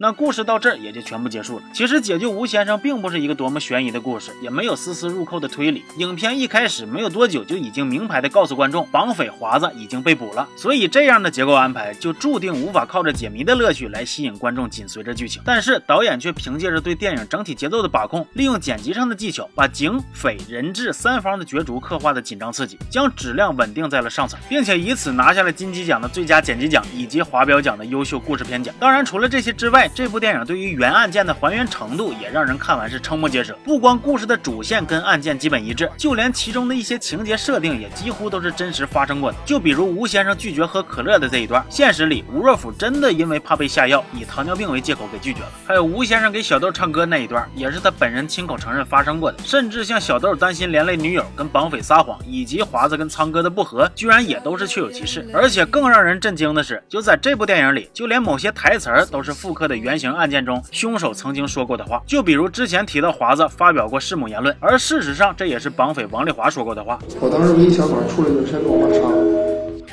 [0.01, 1.65] 那故事到这儿也就全部结束了。
[1.73, 5.83] 其实解救吴先生并不是一个多么悬疑的故事，也没有丝丝入扣的推理。
[5.97, 10.47] 影片一开始没有多久就已经明牌的告诉观众，绑匪华子已经被捕了。
[10.55, 15.41] 所以这样的结构安排就注定无法靠着解谜的乐趣来吸引观众紧随着剧情。
[15.43, 28.73] 但是导演却凭借着对电影整体节奏的把控，利用剪辑上的技巧，把警匪人质三方的角逐刻画的紧张刺激，将质量稳定在了上层，并且以此拿下了金鸡奖的最佳剪辑奖以及华表奖的优秀故事片奖。
[28.79, 33.57] 当然，除了这些之外，这部电影对于原案件的还原程度也让人看完是瞠目结舌。
[33.63, 39.37] 不光故事的主线跟案件基本一致，就连其中的一些情节设定也几乎都是真实发生过的。
[39.45, 45.49] 就比如吴先生拒绝喝可乐的这一段，现实里吴若甫真的因为怕被下药，以糖尿病为借口给拒绝了。
[45.65, 49.37] 还有吴先生给小豆唱歌那一段，也是他本人亲口承认发生过的。
[49.43, 55.27] 甚至像小豆担心连累女友跟绑匪撒谎，以及华子跟苍哥的不和，居然也都是确有其事。
[55.33, 60.11] 而且更让人震惊的是，就在这部电影里，就连某些台词儿都是复刻的原型。
[60.11, 66.99] 案件中凶手曾经说过的话，就比如之前提到华子发表过弑母言论，而事实上这也是绑匪王丽华说过的话。
[67.19, 69.15] 我当时唯一想法出来就是先把我妈杀了。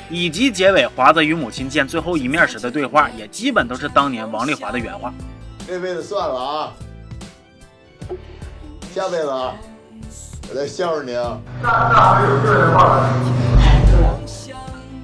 [0.09, 5.13] 以及结尾华子与母亲见最后一面时的对话，也基本都是当年王丽华的原话。
[5.67, 6.73] 这辈子算了啊，
[8.93, 9.53] 下辈子啊，
[10.49, 11.37] 我再孝顺你啊。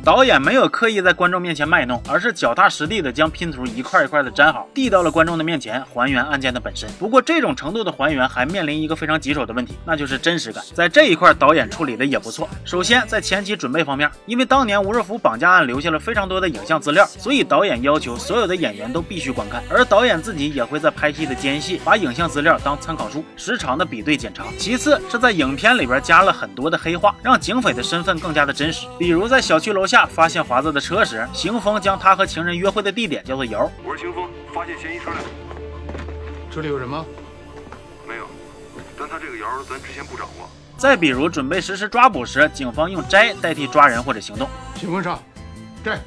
[0.06, 6.90] 导演没有刻意在观众面前卖弄，而是脚踏实地的将拼图一块一块的粘好，递到了观众的面前，还原案件的本身。
[7.00, 10.62] 不过这种程度的还原还面临一个非常棘手的问题，那就是真实感。
[10.74, 12.50] 在这一块，导演处理的也不错。
[12.66, 24.44] 首先在前期准备方面，因为当年吴若甫绑架案留下了非常多的影像资料，所以导演要求所有的演员都必须观看，而导演自己也会在拍戏的间隙把影像资料当参考书，时常的比对检查。
[24.60, 28.86] 其次是在影片里边加了很多的黑话，让警匪的身份更加的真实。
[29.00, 29.93] 比如在小区楼下。
[29.94, 33.70] 下发现华子的车时，邢峰将他和情人约会的地点叫做窑。
[33.86, 35.24] 我是邢峰，发现嫌疑车辆。
[36.50, 37.06] 这里有人吗？
[38.08, 38.26] 没有，
[38.98, 40.50] 但他这个窑咱之前不掌握。
[40.78, 44.50] 再比如准备实施抓捕时，警方用摘代替抓人或者行动。
[44.74, 45.22] 邢峰上，
[45.86, 46.00] 摘。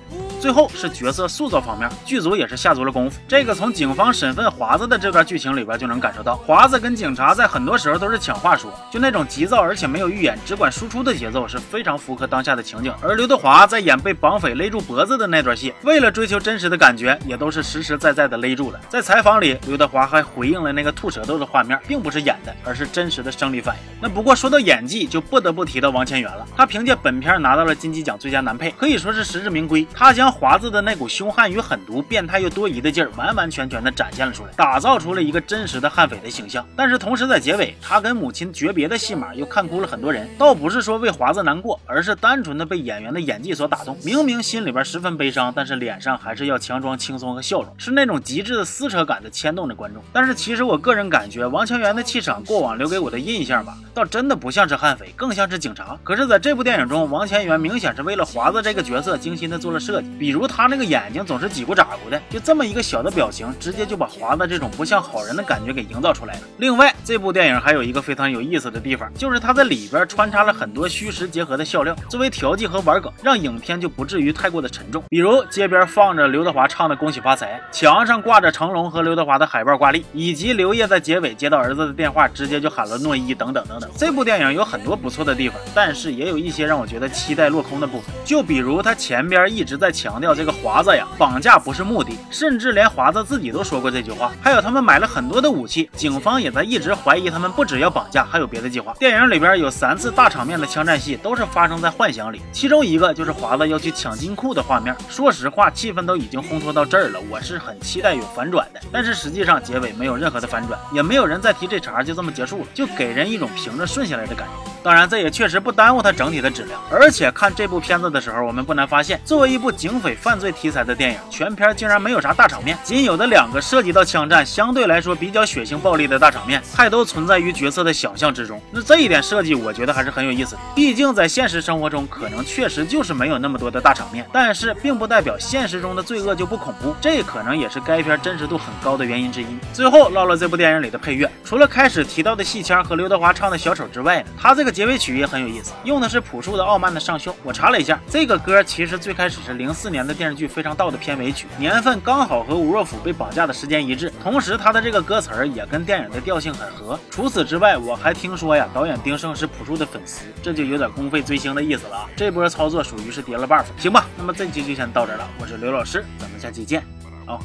[0.47, 3.19] 最后是角色塑造方面，剧组也是下足了功夫。
[3.27, 12.95] 这个从警方审问华子的这段剧情里边就能感受到，华子跟警察在很多时候都是抢话说，就那种急躁而且没有预演，只管输出的节奏是非常符合当下的情景。
[13.03, 18.79] 而刘德华在演被绑匪勒住脖子的那段戏，为了追求真实的感觉，也都是实实在在的勒住了。
[18.89, 23.83] 在采访里，刘德华还回应了那个吐舌头的画面，并不是演的，而是真实的生理反应。
[24.01, 26.47] 那不过说到演技，就不得不提到王千源了。
[26.57, 29.85] 他凭借本片拿到了金鸡奖最佳男配，可以说是实至名归。
[29.93, 36.67] 他将华子的那股凶悍与狠毒、变态又多疑的劲儿，完完全全的展现了出来，打造出了一个真实的悍匪的形象。
[36.77, 40.29] 但是同时在结尾，他跟母亲诀别的戏码又看哭了很多人。
[40.37, 43.97] 倒不是说为华子难过，而是单纯的被演员的演技所打动。
[44.05, 50.03] 明明心里边十分悲伤，但是脸上还是要强装轻松和笑容，是那种极致的撕扯感的牵动着观众。
[50.13, 55.99] 但是其实我个人感觉，王千源的气场，过往留给我的印象吧，倒真的不像是悍匪，更像是警察。
[56.05, 60.67] 可是在这部电影中，王千源明显是为了华子这个角色精心的做了设计，比如他。
[60.69, 66.41] 那个眼睛总是挤咕眨咕的，就这么一个小的表情，直接就把华子这种不像好人的感觉给营造出来了。
[66.59, 75.05] 另外，这部电影还有一个非常有意思的地方，就是它在里边穿插了很多虚实结合的笑料，作为调剂和玩梗，让影片就不至于太过的沉重。
[75.09, 83.89] 比如街边放着刘德华唱的《恭喜发财》，墙上挂着成龙和刘德华的海报挂历，以及刘烨在结尾接到儿子的电话，直接就喊了诺一等等等等。
[83.97, 88.13] 这部电影有很多不错的地方，但是也有一些让我觉得期待落空的部分。
[88.25, 90.53] 就比如他前边一直在强调这个。
[90.63, 94.33] 华子呀，绑架不是目的，甚至连华子自己都说过这句话。
[94.41, 98.95] 还有他们买了很多的武器，警方也在一直怀疑他们不只要绑架，还有别的计划。
[98.99, 104.97] 电影里边有三次大场面的枪战戏，都是发生在幻想里，其中一个就是华子要去抢金库的画面。
[105.11, 108.81] 说实话，气氛都已经烘托到这儿了，我是很期待有反转的。
[108.91, 114.76] 但是实际上结尾没有任何的反转，也没有人再提这茬，就这么结束了，就给人一种平着顺下来的感觉。
[114.87, 116.81] 当然，这也确实不耽误它整体的质量。
[116.89, 128.63] 而且看这部片子的时候，我们不难发现，作为一部警匪犯罪题材的电影，全片竟然没有啥大场面，仅有的两个涉及到枪战，相对来说比较血腥暴力的大场面，还都存在于角色的想象之中。
[128.71, 130.61] 那这一点设计，我觉得还是很有意思的。
[130.73, 139.47] 毕竟在现实生活中，可能确实就是没有那么多的大场面，但是并不代表现实中的罪恶就不恐怖，这可能也是该片真实度很高的原因之一。
[139.73, 147.31] 最后唠唠这部电影里的配乐，除了开始提到的戏腔和刘德华唱的小丑之外呢，他这个结尾曲也很有意思，用的是朴树的《傲慢的上校》。
[147.43, 157.01] 我查了一下，这个歌其实最开始是零四年的电视剧《非常道》的片尾曲，年份刚好和吴若甫被绑架的时间一致，同时他的这个歌词儿也跟电影的调性很合。
[157.11, 162.11] 除此之外，我还听说呀，导演丁晟是朴树的粉丝，这就有点公费追星的意思了啊。
[162.15, 164.05] 这波操作属于是叠了 buff，行吧？
[164.19, 166.85] 那么这期就先到这了，我是刘老师，咱们下期见，
[167.25, 167.41] 好。